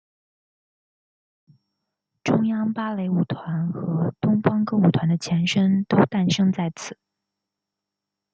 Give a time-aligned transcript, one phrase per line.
[2.23, 6.97] 中央芭蕾舞团和东方歌舞团的前身都诞生在此。